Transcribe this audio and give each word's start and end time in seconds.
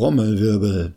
Trommelwirbel. 0.00 0.94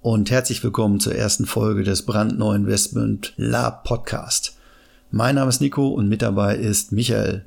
Und 0.00 0.32
herzlich 0.32 0.64
willkommen 0.64 0.98
zur 0.98 1.14
ersten 1.14 1.46
Folge 1.46 1.84
des 1.84 2.04
brandneuen 2.04 2.66
Westmund 2.66 3.34
Lab 3.36 3.84
Podcast. 3.84 4.58
Mein 5.12 5.36
Name 5.36 5.48
ist 5.50 5.60
Nico 5.60 5.86
und 5.90 6.08
mit 6.08 6.20
dabei 6.20 6.56
ist 6.56 6.90
Michael. 6.90 7.44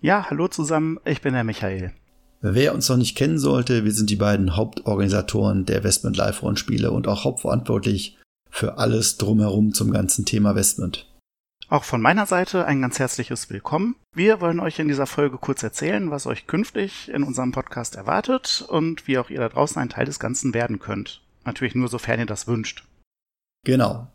Ja, 0.00 0.30
hallo 0.30 0.46
zusammen, 0.46 1.00
ich 1.04 1.22
bin 1.22 1.34
der 1.34 1.42
Michael. 1.42 1.90
Wer 2.40 2.72
uns 2.72 2.88
noch 2.88 2.98
nicht 2.98 3.16
kennen 3.16 3.40
sollte, 3.40 3.84
wir 3.84 3.90
sind 3.90 4.10
die 4.10 4.14
beiden 4.14 4.54
Hauptorganisatoren 4.54 5.66
der 5.66 5.82
Westmund 5.82 6.16
Live 6.16 6.44
Rollenspiele 6.44 6.92
und 6.92 7.08
auch 7.08 7.24
hauptverantwortlich 7.24 8.16
für 8.48 8.78
alles 8.78 9.16
drumherum 9.16 9.74
zum 9.74 9.90
ganzen 9.90 10.24
Thema 10.24 10.54
Westmund. 10.54 11.08
Auch 11.70 11.84
von 11.84 12.00
meiner 12.00 12.24
Seite 12.24 12.64
ein 12.64 12.80
ganz 12.80 12.98
herzliches 12.98 13.50
Willkommen. 13.50 13.94
Wir 14.14 14.40
wollen 14.40 14.58
euch 14.58 14.78
in 14.78 14.88
dieser 14.88 15.06
Folge 15.06 15.36
kurz 15.36 15.62
erzählen, 15.62 16.10
was 16.10 16.26
euch 16.26 16.46
künftig 16.46 17.10
in 17.12 17.22
unserem 17.22 17.52
Podcast 17.52 17.94
erwartet 17.94 18.64
und 18.66 19.06
wie 19.06 19.18
auch 19.18 19.28
ihr 19.28 19.40
da 19.40 19.50
draußen 19.50 19.76
ein 19.76 19.90
Teil 19.90 20.06
des 20.06 20.18
Ganzen 20.18 20.54
werden 20.54 20.78
könnt. 20.78 21.20
Natürlich 21.44 21.74
nur, 21.74 21.88
sofern 21.88 22.20
ihr 22.20 22.26
das 22.26 22.46
wünscht. 22.46 22.84
Genau. 23.66 24.06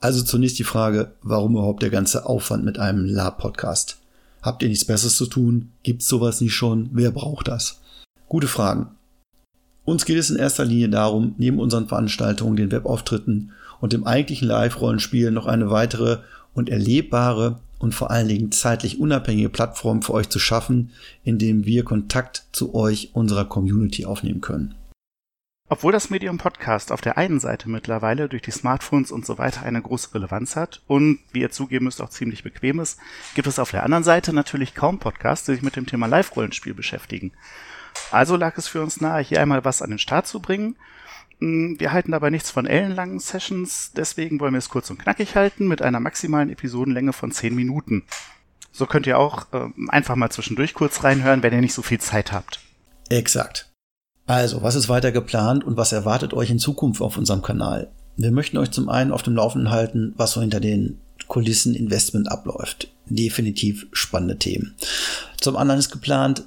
Also 0.00 0.22
zunächst 0.22 0.58
die 0.58 0.64
Frage, 0.64 1.12
warum 1.20 1.52
überhaupt 1.52 1.82
der 1.82 1.90
ganze 1.90 2.24
Aufwand 2.24 2.64
mit 2.64 2.78
einem 2.78 3.04
Lab-Podcast? 3.04 3.98
Habt 4.40 4.62
ihr 4.62 4.70
nichts 4.70 4.86
Besseres 4.86 5.18
zu 5.18 5.26
tun? 5.26 5.72
Gibt's 5.82 6.08
sowas 6.08 6.40
nicht 6.40 6.54
schon? 6.54 6.88
Wer 6.92 7.10
braucht 7.10 7.48
das? 7.48 7.82
Gute 8.28 8.48
Fragen. 8.48 8.86
Uns 9.84 10.06
geht 10.06 10.16
es 10.16 10.30
in 10.30 10.36
erster 10.36 10.64
Linie 10.64 10.88
darum, 10.88 11.34
neben 11.36 11.58
unseren 11.60 11.86
Veranstaltungen, 11.86 12.56
den 12.56 12.72
Webauftritten 12.72 13.52
und 13.82 13.92
dem 13.92 14.06
eigentlichen 14.06 14.48
Live-Rollenspiel 14.48 15.30
noch 15.30 15.44
eine 15.44 15.70
weitere 15.70 16.20
und 16.54 16.70
erlebbare 16.70 17.60
und 17.78 17.94
vor 17.94 18.10
allen 18.10 18.28
Dingen 18.28 18.52
zeitlich 18.52 18.98
unabhängige 18.98 19.50
Plattform 19.50 20.02
für 20.02 20.14
euch 20.14 20.28
zu 20.30 20.38
schaffen, 20.38 20.92
in 21.22 21.38
dem 21.38 21.66
wir 21.66 21.84
Kontakt 21.84 22.46
zu 22.52 22.74
euch, 22.74 23.10
unserer 23.12 23.44
Community 23.44 24.06
aufnehmen 24.06 24.40
können. 24.40 24.74
Obwohl 25.68 25.92
das 25.92 26.10
Medium 26.10 26.36
Podcast 26.36 26.92
auf 26.92 27.00
der 27.00 27.16
einen 27.16 27.40
Seite 27.40 27.70
mittlerweile 27.70 28.28
durch 28.28 28.42
die 28.42 28.50
Smartphones 28.50 29.10
und 29.10 29.24
so 29.24 29.38
weiter 29.38 29.62
eine 29.62 29.80
große 29.80 30.14
Relevanz 30.14 30.56
hat 30.56 30.82
und, 30.86 31.20
wie 31.32 31.40
ihr 31.40 31.50
zugeben 31.50 31.86
müsst, 31.86 32.02
auch 32.02 32.10
ziemlich 32.10 32.42
bequem 32.42 32.80
ist, 32.80 32.98
gibt 33.34 33.48
es 33.48 33.58
auf 33.58 33.70
der 33.70 33.82
anderen 33.82 34.04
Seite 34.04 34.34
natürlich 34.34 34.74
kaum 34.74 34.98
Podcasts, 34.98 35.46
die 35.46 35.52
sich 35.52 35.62
mit 35.62 35.76
dem 35.76 35.86
Thema 35.86 36.06
Live-Rollenspiel 36.06 36.74
beschäftigen. 36.74 37.32
Also 38.10 38.36
lag 38.36 38.58
es 38.58 38.68
für 38.68 38.82
uns 38.82 39.00
nahe, 39.00 39.22
hier 39.22 39.40
einmal 39.40 39.64
was 39.64 39.80
an 39.80 39.90
den 39.90 39.98
Start 39.98 40.26
zu 40.26 40.40
bringen 40.40 40.76
wir 41.40 41.92
halten 41.92 42.12
dabei 42.12 42.30
nichts 42.30 42.50
von 42.50 42.66
ellenlangen 42.66 43.18
Sessions, 43.18 43.92
deswegen 43.96 44.40
wollen 44.40 44.54
wir 44.54 44.58
es 44.58 44.68
kurz 44.68 44.90
und 44.90 44.98
knackig 44.98 45.36
halten 45.36 45.68
mit 45.68 45.82
einer 45.82 46.00
maximalen 46.00 46.50
Episodenlänge 46.50 47.12
von 47.12 47.32
10 47.32 47.54
Minuten. 47.54 48.04
So 48.72 48.86
könnt 48.86 49.06
ihr 49.06 49.18
auch 49.18 49.46
äh, 49.52 49.68
einfach 49.88 50.16
mal 50.16 50.30
zwischendurch 50.30 50.74
kurz 50.74 51.04
reinhören, 51.04 51.42
wenn 51.42 51.52
ihr 51.52 51.60
nicht 51.60 51.74
so 51.74 51.82
viel 51.82 52.00
Zeit 52.00 52.32
habt. 52.32 52.60
Exakt. 53.08 53.70
Also, 54.26 54.62
was 54.62 54.74
ist 54.74 54.88
weiter 54.88 55.12
geplant 55.12 55.64
und 55.64 55.76
was 55.76 55.92
erwartet 55.92 56.32
euch 56.32 56.50
in 56.50 56.58
Zukunft 56.58 57.00
auf 57.00 57.16
unserem 57.16 57.42
Kanal? 57.42 57.90
Wir 58.16 58.30
möchten 58.30 58.56
euch 58.56 58.70
zum 58.70 58.88
einen 58.88 59.12
auf 59.12 59.22
dem 59.22 59.36
Laufenden 59.36 59.70
halten, 59.70 60.14
was 60.16 60.32
so 60.32 60.40
hinter 60.40 60.60
den 60.60 60.98
Kulissen 61.28 61.74
Investment 61.74 62.30
abläuft. 62.30 62.88
Definitiv 63.06 63.86
spannende 63.92 64.38
Themen. 64.38 64.74
Zum 65.40 65.56
anderen 65.56 65.78
ist 65.78 65.90
geplant, 65.90 66.44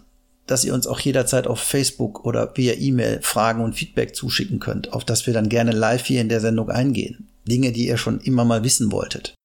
dass 0.47 0.63
ihr 0.63 0.74
uns 0.74 0.88
auch 0.88 1.00
jederzeit 1.00 1.46
auf 1.46 1.59
Facebook 1.59 2.25
oder 2.25 2.52
via 2.56 2.74
E-Mail 2.74 3.19
Fragen 3.22 3.63
und 3.63 3.74
Feedback 3.74 4.16
zuschicken 4.16 4.59
könnt, 4.59 4.94
auf 4.94 5.06
das 5.06 5.28
wir 5.28 5.34
dann 5.34 5.50
gerne 5.50 5.72
live 5.72 6.06
hier 6.06 6.22
in 6.22 6.30
der 6.30 6.41
Sendung 6.41 6.69
eingehen. 6.69 7.28
Dinge, 7.47 7.72
die 7.72 7.88
ihr 7.88 7.97
schon 7.97 8.19
immer 8.19 8.46
mal 8.46 8.63
wissen 8.63 8.91
wolltet. 8.91 9.35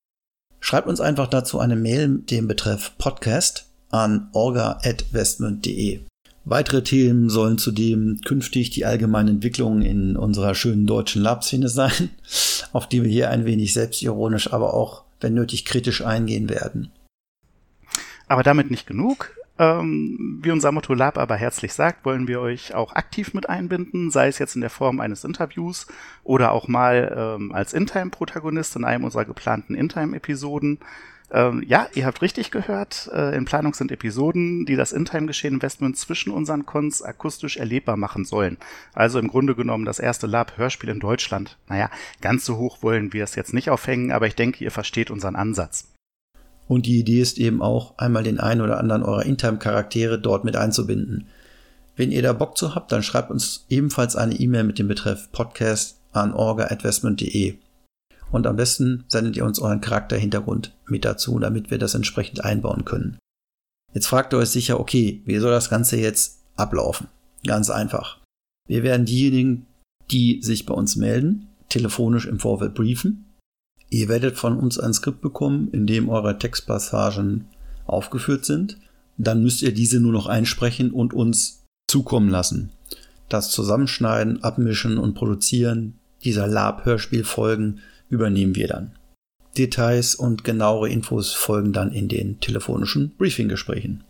Schreibt 0.60 0.88
uns 0.88 1.00
einfach 1.00 1.26
dazu 1.26 1.58
eine 1.58 1.76
Mail 1.76 2.08
mit 2.08 2.30
dem 2.30 2.48
Betreff 2.48 2.92
Podcast 2.96 3.66
an 3.90 4.28
orga.westmund.de. 4.32 6.00
Weitere 6.44 6.82
Themen 6.82 7.28
sollen 7.30 7.58
zudem 7.58 8.20
künftig 8.24 8.70
die 8.70 8.84
allgemeine 8.84 9.30
Entwicklung 9.30 9.82
in 9.82 10.16
unserer 10.16 10.54
schönen 10.54 10.86
deutschen 10.86 11.22
Lab-Szene 11.22 11.68
sein, 11.68 12.10
auf 12.72 12.88
die 12.88 13.02
wir 13.02 13.10
hier 13.10 13.30
ein 13.30 13.44
wenig 13.44 13.72
selbstironisch, 13.72 14.52
aber 14.52 14.74
auch, 14.74 15.04
wenn 15.20 15.34
nötig, 15.34 15.64
kritisch 15.64 16.04
eingehen 16.04 16.48
werden. 16.48 16.90
Aber 18.26 18.42
damit 18.42 18.70
nicht 18.70 18.86
genug. 18.86 19.36
Ähm, 19.58 20.38
wie 20.42 20.50
unser 20.50 20.72
Motto 20.72 20.94
Lab 20.94 21.18
aber 21.18 21.36
herzlich 21.36 21.74
sagt, 21.74 22.04
wollen 22.04 22.26
wir 22.26 22.40
euch 22.40 22.74
auch 22.74 22.94
aktiv 22.94 23.34
mit 23.34 23.48
einbinden, 23.48 24.10
sei 24.10 24.28
es 24.28 24.38
jetzt 24.38 24.54
in 24.54 24.62
der 24.62 24.70
Form 24.70 25.00
eines 25.00 25.24
Interviews 25.24 25.86
oder 26.24 26.52
auch 26.52 26.68
mal 26.68 27.36
ähm, 27.38 27.52
als 27.52 27.74
In-Time-Protagonist 27.74 28.76
in 28.76 28.84
einem 28.84 29.04
unserer 29.04 29.26
geplanten 29.26 29.74
In-Time-Episoden. 29.74 30.78
Ähm, 31.30 31.62
ja, 31.66 31.86
ihr 31.94 32.06
habt 32.06 32.22
richtig 32.22 32.50
gehört. 32.50 33.10
Äh, 33.12 33.36
in 33.36 33.44
Planung 33.44 33.74
sind 33.74 33.90
Episoden, 33.90 34.66
die 34.66 34.76
das 34.76 34.92
In-Time-Geschehen 34.92 35.54
Investment 35.54 35.96
zwischen 35.98 36.32
unseren 36.32 36.66
Cons 36.66 37.02
akustisch 37.02 37.56
erlebbar 37.58 37.96
machen 37.96 38.24
sollen. 38.24 38.58
Also 38.94 39.18
im 39.18 39.28
Grunde 39.28 39.54
genommen 39.54 39.84
das 39.84 39.98
erste 39.98 40.26
Lab-Hörspiel 40.26 40.90
in 40.90 41.00
Deutschland. 41.00 41.58
Naja, 41.68 41.90
ganz 42.22 42.44
so 42.44 42.56
hoch 42.56 42.82
wollen 42.82 43.12
wir 43.12 43.24
es 43.24 43.34
jetzt 43.34 43.54
nicht 43.54 43.70
aufhängen, 43.70 44.12
aber 44.12 44.26
ich 44.26 44.34
denke, 44.34 44.64
ihr 44.64 44.70
versteht 44.70 45.10
unseren 45.10 45.36
Ansatz. 45.36 45.91
Und 46.68 46.86
die 46.86 46.98
Idee 46.98 47.20
ist 47.20 47.38
eben 47.38 47.60
auch, 47.60 47.98
einmal 47.98 48.22
den 48.22 48.40
einen 48.40 48.60
oder 48.60 48.78
anderen 48.78 49.02
eurer 49.02 49.26
Intime-Charaktere 49.26 50.18
dort 50.18 50.44
mit 50.44 50.56
einzubinden. 50.56 51.26
Wenn 51.96 52.12
ihr 52.12 52.22
da 52.22 52.32
Bock 52.32 52.56
zu 52.56 52.74
habt, 52.74 52.90
dann 52.92 53.02
schreibt 53.02 53.30
uns 53.30 53.66
ebenfalls 53.68 54.16
eine 54.16 54.34
E-Mail 54.34 54.64
mit 54.64 54.78
dem 54.78 54.88
Betreff 54.88 55.30
Podcast 55.32 55.98
an 56.12 56.32
orga.investment.de. 56.32 57.56
Und 58.30 58.46
am 58.46 58.56
besten 58.56 59.04
sendet 59.08 59.36
ihr 59.36 59.44
uns 59.44 59.58
euren 59.58 59.82
Charakterhintergrund 59.82 60.74
mit 60.86 61.04
dazu, 61.04 61.38
damit 61.38 61.70
wir 61.70 61.78
das 61.78 61.94
entsprechend 61.94 62.44
einbauen 62.44 62.84
können. 62.84 63.18
Jetzt 63.92 64.06
fragt 64.06 64.32
ihr 64.32 64.38
euch 64.38 64.48
sicher, 64.48 64.80
okay, 64.80 65.20
wie 65.26 65.38
soll 65.38 65.50
das 65.50 65.68
Ganze 65.68 65.98
jetzt 65.98 66.40
ablaufen? 66.56 67.08
Ganz 67.46 67.68
einfach. 67.68 68.18
Wir 68.66 68.82
werden 68.82 69.04
diejenigen, 69.04 69.66
die 70.10 70.40
sich 70.42 70.64
bei 70.64 70.72
uns 70.72 70.96
melden, 70.96 71.48
telefonisch 71.68 72.24
im 72.26 72.38
Vorfeld 72.38 72.72
briefen 72.74 73.31
Ihr 73.92 74.08
werdet 74.08 74.38
von 74.38 74.56
uns 74.56 74.78
ein 74.78 74.94
Skript 74.94 75.20
bekommen, 75.20 75.68
in 75.70 75.86
dem 75.86 76.08
eure 76.08 76.38
Textpassagen 76.38 77.44
aufgeführt 77.84 78.46
sind. 78.46 78.78
Dann 79.18 79.42
müsst 79.42 79.60
ihr 79.60 79.74
diese 79.74 80.00
nur 80.00 80.12
noch 80.12 80.24
einsprechen 80.24 80.92
und 80.92 81.12
uns 81.12 81.66
zukommen 81.88 82.30
lassen. 82.30 82.70
Das 83.28 83.50
Zusammenschneiden, 83.50 84.42
Abmischen 84.42 84.96
und 84.96 85.12
Produzieren 85.12 85.98
dieser 86.24 86.46
Lab-Hörspielfolgen 86.46 87.80
übernehmen 88.08 88.56
wir 88.56 88.68
dann. 88.68 88.92
Details 89.58 90.14
und 90.14 90.42
genauere 90.42 90.88
Infos 90.88 91.34
folgen 91.34 91.74
dann 91.74 91.92
in 91.92 92.08
den 92.08 92.40
telefonischen 92.40 93.14
Briefinggesprächen. 93.18 94.04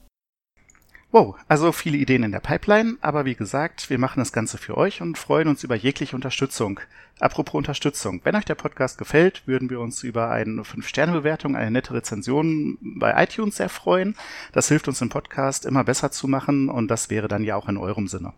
Wow, 1.12 1.36
also 1.46 1.72
viele 1.72 1.98
Ideen 1.98 2.22
in 2.22 2.32
der 2.32 2.40
Pipeline, 2.40 2.96
aber 3.02 3.26
wie 3.26 3.34
gesagt, 3.34 3.90
wir 3.90 3.98
machen 3.98 4.20
das 4.20 4.32
Ganze 4.32 4.56
für 4.56 4.78
euch 4.78 5.02
und 5.02 5.18
freuen 5.18 5.46
uns 5.46 5.62
über 5.62 5.74
jegliche 5.74 6.16
Unterstützung. 6.16 6.80
Apropos 7.20 7.58
Unterstützung, 7.58 8.22
wenn 8.24 8.34
euch 8.34 8.46
der 8.46 8.54
Podcast 8.54 8.96
gefällt, 8.96 9.46
würden 9.46 9.68
wir 9.68 9.80
uns 9.80 10.02
über 10.04 10.30
eine 10.30 10.62
5-Sterne-Bewertung, 10.62 11.54
eine 11.54 11.70
nette 11.70 11.92
Rezension 11.92 12.78
bei 12.80 13.22
iTunes 13.22 13.56
sehr 13.56 13.68
freuen. 13.68 14.16
Das 14.52 14.68
hilft 14.68 14.88
uns 14.88 15.02
im 15.02 15.10
Podcast 15.10 15.66
immer 15.66 15.84
besser 15.84 16.12
zu 16.12 16.28
machen 16.28 16.70
und 16.70 16.88
das 16.88 17.10
wäre 17.10 17.28
dann 17.28 17.44
ja 17.44 17.56
auch 17.56 17.68
in 17.68 17.76
eurem 17.76 18.08
Sinne. 18.08 18.32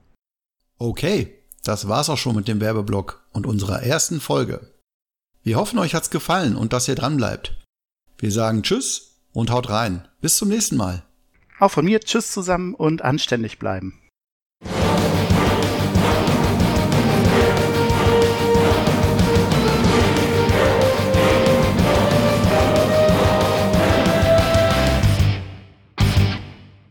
Okay, 0.77 1.33
das 1.63 1.87
war's 1.87 2.11
auch 2.11 2.19
schon 2.19 2.35
mit 2.35 2.49
dem 2.49 2.61
Werbeblock 2.61 3.23
und 3.31 3.47
unserer 3.47 3.85
ersten 3.85 4.21
Folge. 4.21 4.73
Wir 5.45 5.59
hoffen, 5.59 5.79
euch 5.79 5.95
hat's 5.95 6.11
gefallen 6.11 6.57
und 6.57 6.73
dass 6.73 6.89
ihr 6.89 6.97
dran 6.97 7.19
bleibt. 7.19 7.57
Wir 8.19 8.33
sagen 8.33 8.65
Tschüss 8.65 9.21
und 9.33 9.53
haut 9.53 9.71
rein. 9.71 10.09
Bis 10.21 10.37
zum 10.37 10.49
nächsten 10.49 10.77
Mal. 10.77 11.05
Auch 11.65 11.71
von 11.71 11.87
mir 11.87 12.01
Tschüss 12.01 12.31
zusammen 12.31 12.75
und 12.75 13.01
anständig 13.01 13.59
bleiben. 13.59 13.99